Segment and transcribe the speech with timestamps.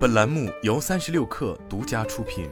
[0.00, 2.48] 本栏目由三十六氪独家出品。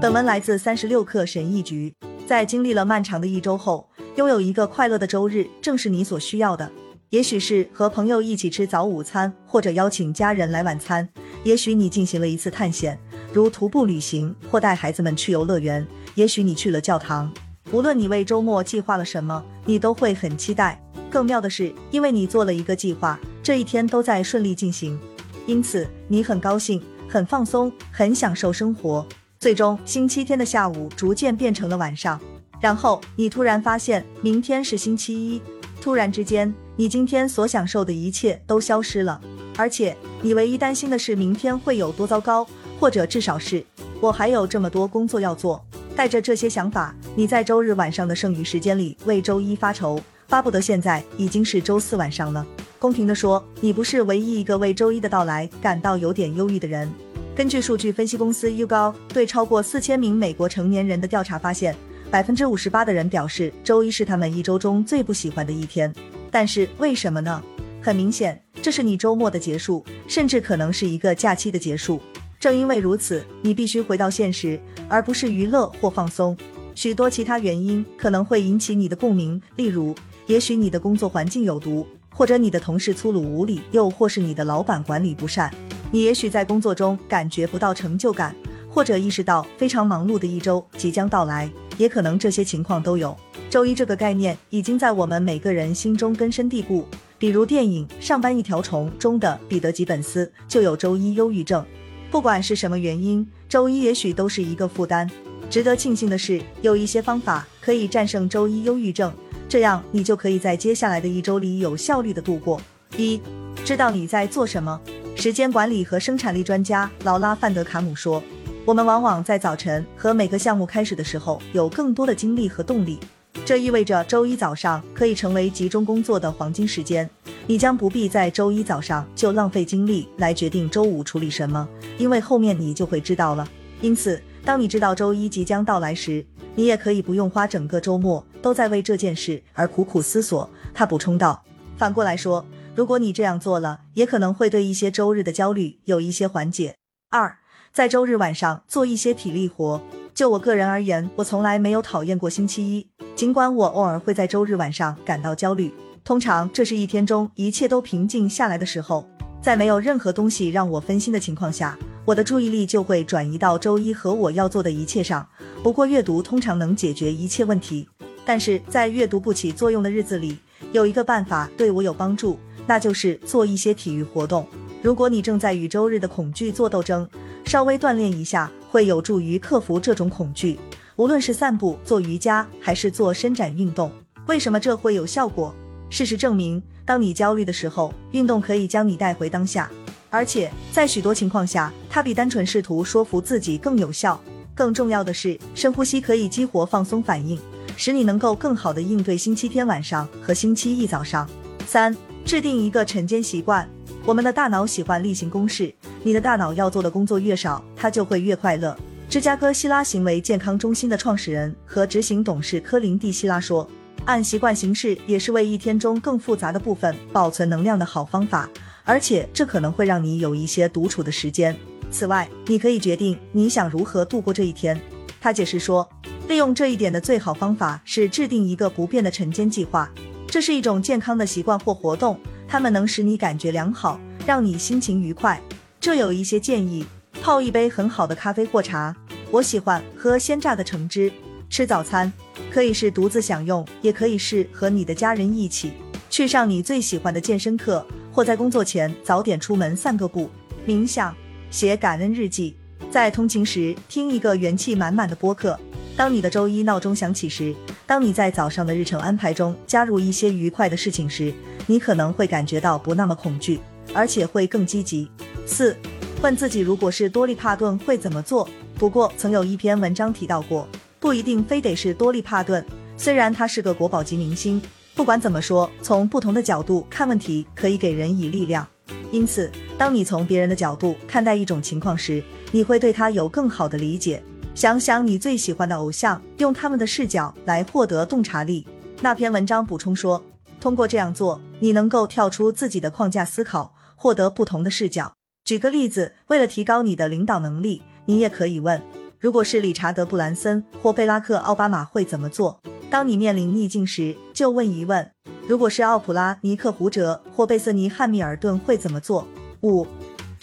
[0.00, 1.94] 本文来自三十六氪神译局。
[2.26, 6.72] 在经历了漫长的一周后，拥有一个快乐的周日，正是你所需要的。
[7.10, 11.06] 也许是和朋友一起吃早午餐，或者邀请家人来晚餐；
[11.44, 12.98] 也许你进行了一次探险，
[13.34, 15.84] 如徒步旅行，或带孩子们去游乐园；
[16.14, 17.30] 也许你去了教堂。
[17.70, 20.80] 无论你为周末计划了什么，你都会很期待。
[21.14, 24.98] 更妙的是，因为你做了一个计划，这一天都在顺利进行，
[25.46, 29.06] 因此你很高兴、很放松、很享受生活。
[29.38, 32.20] 最终，星期天的下午逐渐变成了晚上，
[32.60, 35.40] 然后你突然发现明天是星期一。
[35.80, 39.20] 突然之间，你今天所享受的一切都消失了，
[39.56, 42.44] 而且你唯一担心的是明天会有多糟糕，
[42.80, 43.64] 或者至少是
[44.00, 45.64] 我还有这么多工作要做。
[45.94, 50.00] 带着这些想法，你在周日晚上的剩余时间里为周一发愁。
[50.28, 52.46] 巴不得现在已经是周四晚上了。
[52.78, 56.90] 公平地说，你不是唯一一个为周一的到来感到有点忧郁的人。
[57.34, 61.74] 根据数据分析公司 u g o 对超过四千名美国成年人的调查发现，
[62.10, 65.92] 百分之五十八的人表示周一是他们一周中最不喜欢的一天。
[66.30, 67.42] 但是为什么呢？
[67.80, 72.00] 很明显，这是你周末的结束，甚至可能是一个假期的结束。
[72.38, 76.36] 正因为如此，你必须回到现实，而不是娱乐或放松。
[76.74, 79.94] 许多其他原因可能会引起你的共鸣，例如。
[80.26, 85.52] 也许你的工作环境有毒，或者你的同事粗鲁无礼，又或是你的老板管理不善。
[85.90, 88.34] 你也许在工作中感觉不到成就感，
[88.68, 93.16] 或者意识到非常忙碌的一周即将到来，也可能这些情况都有。
[93.50, 96.86] 周一这个概念已经在我们每个人心中根深蒂固。
[97.18, 101.64] 比如电影《上班一条虫》中的彼得·吉本斯就有周一忧郁症。
[102.10, 105.08] 不管是什么原因，周一也许都是一个负担。
[105.48, 109.12] 值得庆幸的是，有一些方法可以战胜周一忧郁症。
[109.54, 112.60] 这样，你就可以在接下来的一周里有效率的度过。
[112.96, 113.20] 一，
[113.64, 114.80] 知道你在做什么。
[115.14, 118.20] 时间管理和生产力专家劳拉·范德卡姆说
[118.66, 122.98] ：“我们往往在早晨和每个项目开始的时候有更多的精力和动力。
[123.44, 127.08] 这意味着周一早上可以成为集中工作的黄金时间。
[127.46, 133.48] 你将不必在周一早上就浪费精力来决定周五处理什么，因为后面你就会知道了。
[133.80, 136.26] 因此，当你知道周一即将到来时，
[136.56, 140.50] 你也可以不用花整个周末都在为这件事而苦苦思索。
[140.74, 141.42] 他补充道
[141.78, 142.44] ：“反过来说，
[142.74, 146.74] 如果你这样做了，也可能会对一些周日的焦虑有一些缓解。”
[147.08, 147.38] 二，
[147.72, 149.80] 在周日晚上做一些体力活。
[150.12, 155.72] 就我个人而言，我从来没有讨厌过星期一，尽管我偶尔会在周日晚上感到焦虑。
[156.04, 159.08] 通常这是一天中一切都平静下来的时候，
[159.40, 161.78] 在没有任何东西让我分心的情况下。
[162.06, 165.26] 我的注意力就会转移到周一和我要做的一切上。
[165.62, 167.88] 不过阅读通常能解决一切问题，
[168.24, 170.38] 但是在阅读不起作用的日子里，
[170.72, 174.46] 有一个办法对我有帮助，那就是做一些体育活动。
[174.82, 177.08] 如果你正在与周日的恐惧做斗争，
[177.44, 180.58] 稍微锻炼一下会有助于克服这种恐惧。
[180.96, 183.90] 无论是散步、做瑜伽，还是做伸展运动，
[184.26, 185.54] 为什么这会有效果？
[185.90, 189.70] 事实证明，当你焦虑的时候，运动可以将你带回当下。
[190.10, 194.20] 而且在许多情况下，它比单纯试图说服自己更有效。
[194.54, 197.36] 更重要的是，深呼吸可以激活放松反应，
[197.76, 201.28] 使你能够更好的应对星期天晚上和星期一早上。
[201.66, 203.68] 三、制定一个晨间习惯。
[204.04, 208.76] 我们的大脑喜欢例行公事，你的大脑要做的工作越少，它就会越快乐。
[209.08, 213.68] 芝加哥希拉行为健康中心的创始人和执行董事科林蒂希拉说
[214.04, 218.48] ：“按习惯行事也是为一天中更复杂的部分保存能量的好方法。”
[218.84, 221.56] 而且这可能会让你有一些独处的时间。
[221.90, 224.78] 此外，你可以决定你想如何度过这一天。
[225.20, 225.88] 他解释说，
[226.26, 229.90] 利用这一点的最好方法是制定一个不变的晨间计划。
[230.26, 232.18] 这是一种健康的习惯或活动，
[232.48, 235.40] 它们能使你感觉良好，让你心情愉快。
[235.78, 236.84] 这有一些建议：
[237.20, 238.94] 泡一杯很好的咖啡或茶。
[239.30, 241.12] 我喜欢喝鲜榨的橙汁。
[241.50, 242.12] 吃早餐
[242.50, 245.72] 可以是独自享用，也可以是和你的家人一起
[246.08, 247.86] 去上你最喜欢的健身课。
[248.10, 250.30] 或在工作前早点出门散个步，
[250.66, 251.14] 冥想，
[251.50, 252.56] 写感恩日记，
[252.94, 255.58] 在通勤时听一个元气满满的播客。
[255.96, 257.52] 当你的周一闹钟响起时，
[257.88, 261.34] 当你在早上的日程安排中加入一些愉快的事情时，
[261.66, 263.58] 你可能会感觉到不那么恐惧，
[263.92, 265.10] 而且会更积极。
[265.44, 265.76] 四，
[266.22, 268.48] 问自己如果是多利帕顿会怎么做。
[268.78, 270.68] 不过曾有一篇文章提到过，
[271.00, 272.64] 不一定非得是多利帕顿，
[272.96, 274.62] 虽然他是个国宝级明星。
[274.94, 278.64] 不管怎么说，从不同的角度看问题，可以给人以力量。
[279.10, 282.22] 因此，当你从别人的角度看待一种情况时，
[282.54, 284.22] 你会对他有更好的理解。
[284.54, 288.64] 想想你最喜欢的偶像，用他们的视角来获得洞察力。
[289.00, 290.22] 那篇文章补充说，
[290.60, 291.72] 通过这样做，你。
[291.72, 295.14] 能够跳出自己的框架思考，获得不同的视角。
[295.44, 298.80] 举个例子，为了提高你的领导能力，你也可以问：
[299.18, 302.60] 如果是理查德·布兰森或贝拉克·奥巴马会怎么做？
[302.88, 305.10] 当你面临逆境时，就问一问：
[305.48, 309.26] 如果是奥普拉、尼克·胡哲或贝瑟尼·汉密尔顿会怎么做？
[309.62, 309.84] 五，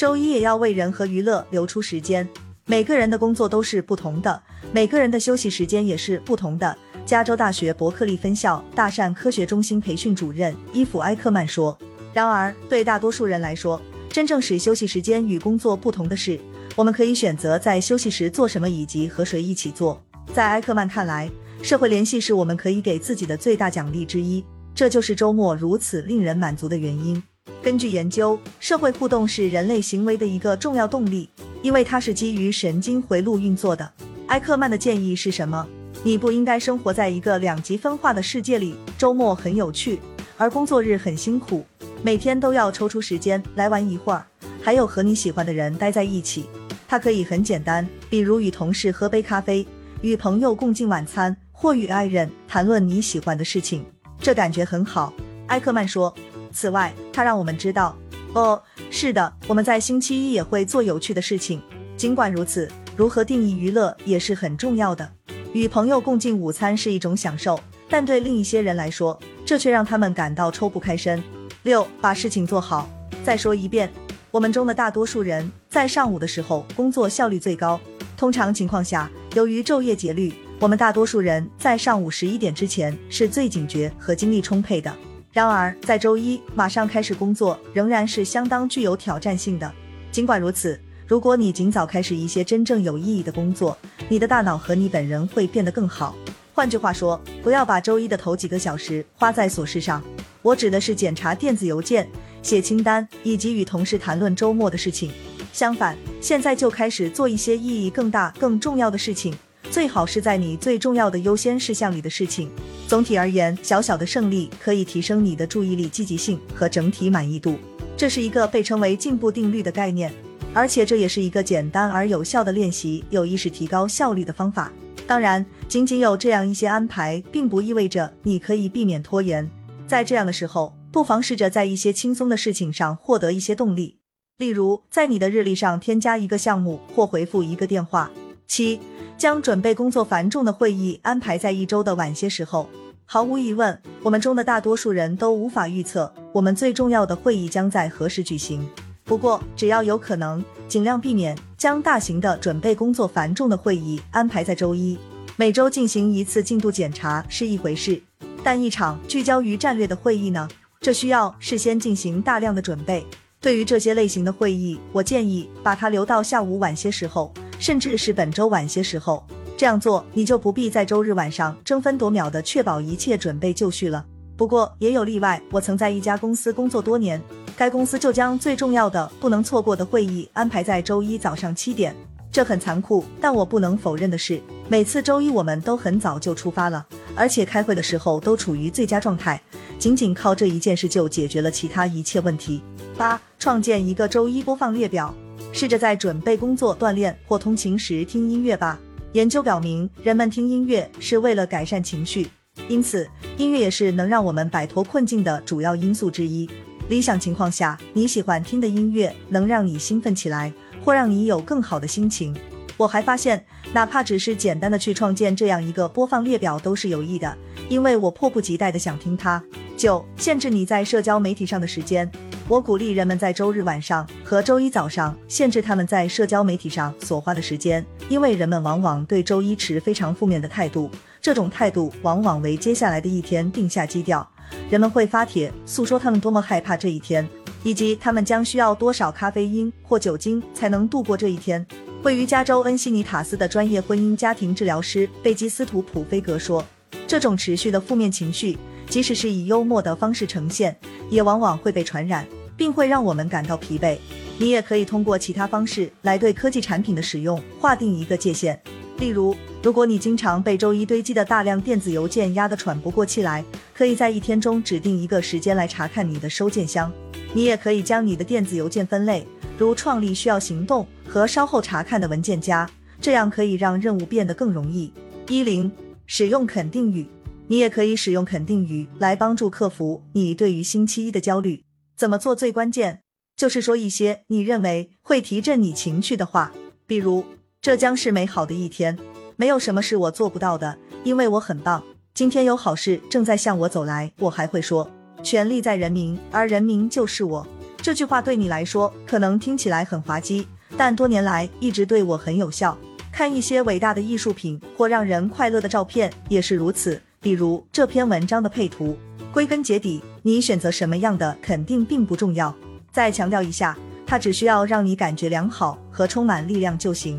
[0.02, 2.28] 周一也要为人和娱乐留出时间。
[2.66, 4.42] 每个人的工作都是不同的，
[4.74, 6.76] 每个人的休息时间也是不同的。
[7.06, 11.78] 加州大学伯克利分校大善科学中心培训主任伊夫·埃克曼说
[12.16, 16.40] ：“然而，对大多数人来说，真正使休息时间与工作不同的是，
[16.76, 20.02] 我们可以选择在休息时做什么以及和谁一起做。”
[20.34, 21.30] 在埃克曼看来，
[21.62, 24.44] 社会联系是我们可以给自己的最大奖励之一，
[24.74, 27.22] 这就是周末如此令人满足的原因。
[27.64, 31.30] 根据研究，社会互动是人类行为的一个重要动力，
[31.62, 33.88] 因为它是基于神经回路运作的。
[34.28, 35.68] 埃克曼的建议是什么？
[36.04, 38.76] 你不应该生活在一个两极分化的世界里。
[38.98, 40.00] 周末很有趣，
[40.38, 41.64] 而工作日很辛苦。
[42.02, 44.26] 每天都要抽出时间来玩一会儿，
[44.64, 46.48] 还有和你喜欢的人待在一起。
[46.88, 49.64] 它可以很简单，比如与同事喝杯咖啡，
[50.02, 53.86] 与朋友共进晚餐，或与爱人谈论你喜欢的事情。
[54.20, 55.14] 这感觉很好，
[55.50, 56.12] 埃克曼说。
[56.52, 57.96] 此外，他让我们知道，
[58.34, 61.62] 哦，是的，我们在星期一也会做有趣的事情。
[61.98, 65.10] 尽管如此，如何定义娱乐也是很重要的。
[65.54, 67.60] 与朋友共进午餐是一种享受，
[67.90, 71.22] 但对另一些人来说，这却让他们感到抽不开身。
[71.64, 72.90] 六，把事情做好。
[73.24, 73.92] 再说一遍，
[74.32, 77.80] 我们中的大多数人在上午的时候工作效率最高。
[78.18, 84.96] 通常情况下，由于昼夜节律，我们大多数人在上午十一点之前是最警觉和精力充沛的。
[85.34, 89.72] 然而，在周一马上开始工作仍然是相当具有挑战性的。
[90.12, 93.78] 尽管如此，如果你尽早开始一些真正有意义的工作，
[94.10, 96.14] 你的大脑和你本人会变得更好。
[96.54, 100.04] 换句话说，不要把周一的头几个小时花在琐事上。
[100.42, 102.10] 我指的是检查电子邮件、
[102.42, 105.10] 写清单以及与同事谈论周末的事情。
[105.54, 109.34] 相反，现在就开始做一些意义更大、更重要的事情，
[109.72, 112.52] 最好是在你最重要的优先事项里的事情。
[112.90, 117.56] 总体而言，小小的胜利可以提升你的注意力积极性和整体满意度。
[117.96, 120.12] 这是一个被称为进步定律的概念。
[120.54, 124.70] 而且这也是一个简单而有效的练习有意识提高效率的方法。
[125.08, 129.50] 当然，仅仅有这样一些安排，并不意味着你可以避免拖延。
[129.88, 134.00] 在这样的时候，不妨试着在一些轻松的事情上获得一些动力，
[134.38, 138.12] 例如在你的日历上添加一个项目或回复一个电话。
[138.52, 138.78] 七，
[139.18, 142.70] 将准备工作繁重的会议安排在一周的晚些时候。
[143.06, 148.68] 毫无疑问，我们中的大多数人都无法预测我们最重要的会议将在何时举行。
[149.06, 154.98] 不过，只要有可能，尽量避免将大型的准备工作繁重的会议安排在周一。
[155.38, 158.02] 每周进行一次进度检查是一回事，
[158.44, 160.46] 但一场聚焦于战略的会议呢？
[160.82, 163.06] 这需要事先进行大量的准备。
[163.40, 169.24] 对于这些类型的会议，我建议把它留到下午晚些时候，甚至是本周晚些时候。
[169.56, 174.04] 这样做，你就不必在周日晚上争分夺秒地确保一切准备就绪了。
[174.36, 177.22] 不过也有例外，我曾在一家公司工作多年，
[177.56, 181.96] 该公司就将最重要的、不能错过的会议安排在周一早上七点。
[182.32, 186.84] 这很残酷，但我不能否认的是，每次周一我们都很早就出发了，
[187.14, 189.40] 而且开会的时候都处于最佳状态。
[189.78, 192.64] 仅仅靠这一件事就解决了其他一切问题。
[192.98, 195.14] 八、创建一个周一播放列表，
[195.52, 198.80] 试着在准备工作、锻炼或通勤时听音乐吧。
[199.14, 202.28] 研究表明，人们听音乐是为了改善情绪。
[202.68, 206.50] 因此，音乐也是能让我们摆脱困境的主要因素之一。
[206.90, 210.52] 理想情况下，你喜欢听的音乐能让你兴奋起来，
[210.84, 212.36] 或让你有更好的心情。
[212.78, 217.38] 我还发现，哪怕只是简单的去创建这样一个播放列表都是有益的，
[217.70, 219.42] 因为我迫不及待的想听它。
[219.78, 222.10] 九、限制你在社交媒体上的时间。
[222.52, 230.92] 我鼓励人们在周日晚上和周一早上限制他们在社交媒体上所花的时间，因为人们往往对周一持非常负面的态度。
[231.22, 234.30] 这种态度往往为接下来的一天定下基调。
[234.70, 237.26] 人们会发帖诉说他们多么害怕这一天，
[237.64, 241.66] 以及他们将需要多少咖啡因或酒精才能度过这一天。
[242.04, 246.62] 位于加州恩西尼塔斯的专业婚姻家庭治疗师贝基斯图普菲格说
[247.08, 248.58] ：“这种持续的负面情绪，
[248.90, 250.78] 即使是以幽默的方式呈现，
[251.10, 252.28] 也往往会被传染，
[252.62, 253.98] 并会让我们感到疲惫。
[254.38, 258.60] 你也可以通过其他方式来对科技产品的使用划定一个界限，
[259.00, 266.92] 例如。”如果你经常被周一堆积的大量电子邮件压得喘不过气来，可以在一天中指定一个时间来查看你的收件箱。
[267.34, 269.26] 你也可以将你的电子邮件分类，
[269.58, 274.94] 如创立需要行动和稍后查看的文件夹，这样可以让任务变得更容易。
[275.28, 275.72] 一零，
[276.06, 277.08] 使用肯定语。
[277.48, 281.64] 你也可以使用肯定语来帮助克服你对于星期一的焦虑。
[282.02, 283.04] 怎么做最关键？
[283.38, 286.52] 就是说一些你认为会提振你情绪的话，
[286.88, 287.24] 比如
[287.62, 288.98] 这将是美好的一天，
[289.36, 291.84] 没有什么是我做不到的，因为我很棒。
[292.16, 294.12] 今天有好事正在向我走来。
[294.18, 294.90] 我还会说，
[295.22, 297.46] 权力在人民，而人民就是我。
[297.78, 302.76] 这句话对你来说可能听起来很滑稽，但多年来一直对我很有效。
[303.12, 307.00] 看一些伟大的艺术品或让人快乐的照片也是如此。
[307.22, 308.98] 比如这篇文章的配图。
[309.32, 312.54] 归根结底，你选择什么样的肯定并不重要。
[312.92, 317.18] 再强调一下，它只需要让你感觉良好和充满力量就行。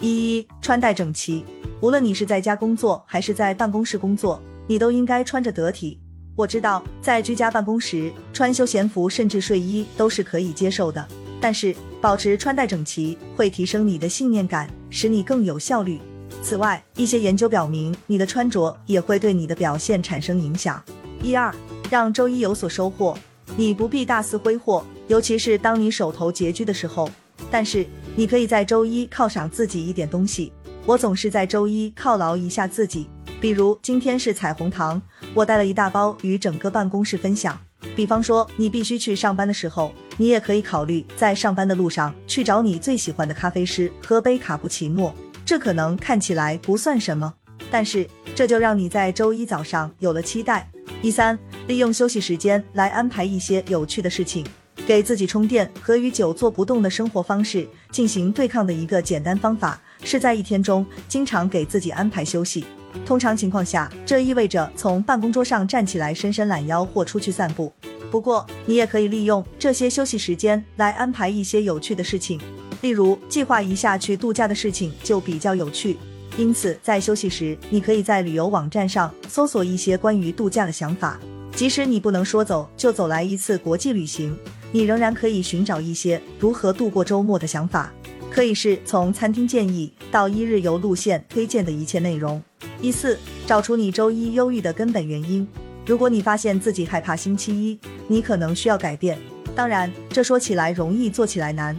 [0.00, 1.42] 一一穿戴整齐，
[1.80, 5.98] 无论你是在家工作还是在办公室工作，你都应该穿着得体。
[6.36, 11.06] 我知道，在居家办公时穿休闲服甚至睡衣都是可以接受的，
[11.40, 15.98] 但是保持穿戴整齐会提升你的信念感，使你更有效率。
[16.44, 20.80] 此外，一些研究表明，你的穿着也会对你的表现产生影响。
[21.22, 21.52] 一二，
[21.88, 23.16] 让周一有所收获，
[23.56, 27.10] 你不必大肆挥霍，尤其是当你手头拮据的时候。
[27.50, 30.52] 但是，你可以在周一犒赏自己一点东西。
[30.84, 33.08] 我总是在周一犒劳一下自己。
[33.40, 35.00] 比如今天是彩虹糖，
[35.32, 37.58] 我带了一大包与整个办公室分享。
[37.96, 45.14] 比方说，你必须去上班的时候，你也可以考虑在上班的路上去找你最喜欢的咖啡师喝杯卡布奇诺。
[45.44, 47.34] 这可能看起来不算什么，
[47.70, 50.68] 但是这就让你在周一早上有了期待。
[51.02, 54.46] 第三，利用休息时间来安排一些有趣的事情，
[54.86, 62.64] 给自己充电和与久坐不动的生活方式进行对抗的一个简单方法，是在一天中经常给自己安排休息。
[63.04, 67.70] 通常情况下，这意味着从办公桌上站起来伸伸懒腰或出去散步。
[68.10, 72.40] 不过，你也可以利用这些休息时间来安排一些有趣的事情，
[72.84, 75.96] 例如计划一下去度假的事情就比较有趣。
[76.36, 81.18] 因此，在休息时，你可以在旅游网站上搜索一些关于度假的想法。
[81.56, 84.36] 即使你不能说走就走来一次国际旅行，
[84.70, 87.90] 你仍然可以寻找一些如何度过周末的想法。
[88.30, 92.42] 可以是从餐厅建议到一日游路线推荐的一切内容。
[92.82, 95.48] 一四，找出你周一忧郁的根本原因。
[95.86, 99.18] 如果你发现自己害怕星期一，你可能需要改变。
[99.56, 101.74] 当然，这说起来容易，做起来难。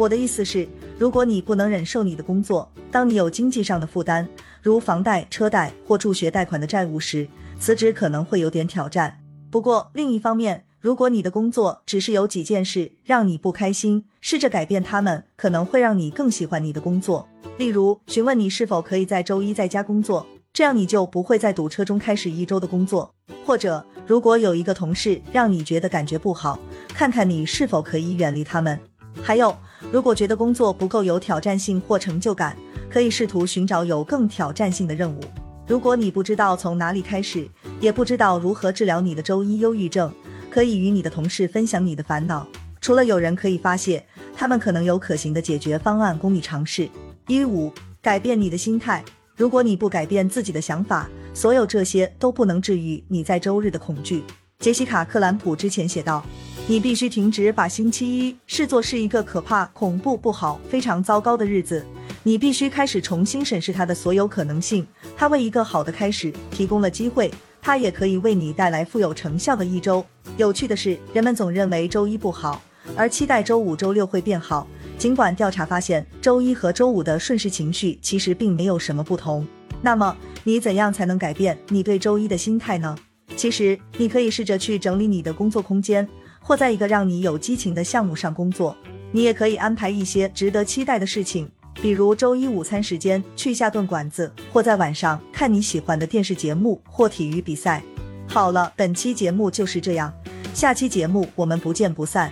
[0.00, 0.66] 我的意思是，
[0.98, 4.26] 如果你不能忍受你的工作，当你有经济上的负担，
[4.62, 7.28] 如房贷、车贷或助学贷款的债务时，
[7.58, 9.20] 辞职可能会有点挑战。
[9.50, 17.28] 不过另一方面，如果你的工作只是有几件事让你不开心，试着改变它们，可能会让你更喜欢你的工作。
[17.58, 23.14] 例如，询问你是否可以在周一在家工作，这样你就不会在堵车中开始一周的工作。
[23.44, 28.80] 或者，如果有一个同事让你觉得感觉不好，看看你是否可以远离他们。
[29.22, 29.54] 还有，
[29.92, 32.56] 如果觉得工作不够有挑战性或成就感，
[32.90, 35.20] 可以试图寻找有更挑战性的任务。
[35.66, 37.48] 如果你不知道从哪里开始，
[37.80, 40.12] 也不知道如何治疗你的周一忧郁症。
[40.50, 42.44] 可以与你的同事分享你的烦恼，
[42.80, 46.88] 除了有人可以发泄，他们可能有可行的解决方案供你尝试。
[47.28, 47.72] 一五，
[48.02, 49.04] 改变你的心态。
[49.36, 54.24] 如果你不改变自己的想法，所有这些都不能治愈你在周日的恐惧。
[54.58, 56.26] 杰西卡·克兰普之前写道
[56.66, 61.84] ：“你必须停止把星期一视作是一个可怕、恐怖、不好、非常糟糕的日子。
[62.22, 64.86] 你必须开始重新审视它的所有可能性。
[65.16, 67.30] 它为一个好的开始提供了机会。”
[67.62, 70.02] 它也可以为你带来富有成效的一周。
[70.38, 72.62] 有趣的是，人们总认为周一不好，
[72.96, 74.66] 而期待周五、周六会变好。
[74.96, 79.46] 尽管调查发现，周一和周五的顺势情绪其实并没有什么不同。
[79.82, 82.96] 那么，你怎样才能改变你对周一的心态呢？
[83.36, 86.08] 其实，你可以试着去整理你的工作空间，
[86.40, 88.76] 或在一个让你有激情的项目上工作。
[89.12, 91.48] 你也可以安排一些值得期待的事情。
[91.74, 97.82] 比如周一午餐时间去下顿馆子，或在晚上看你喜欢的电视节目或体育比赛。
[98.26, 100.12] 好了，本期节目就是这样，
[100.52, 102.30] 下期节目我们不见不散。